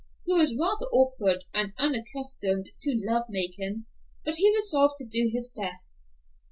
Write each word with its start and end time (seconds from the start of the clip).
He 0.25 0.33
was 0.33 0.57
rather 0.57 0.87
awkward 0.91 1.43
and 1.53 1.73
unaccustomed 1.77 2.71
to 2.79 2.99
love 3.03 3.27
making, 3.29 3.85
but 4.25 4.37
he 4.37 4.51
resolved 4.55 4.97
to 4.97 5.05
do 5.05 5.29
his 5.31 5.47
best. 5.55 6.05